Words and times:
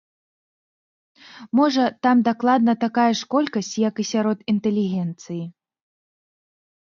Можа, 1.59 1.83
там 2.07 2.17
дакладна 2.29 2.73
такая 2.85 3.05
ж 3.19 3.29
колькасць, 3.35 3.71
як 3.89 3.95
і 4.05 4.05
сярод 4.13 4.37
інтэлігенцыі. 4.53 5.41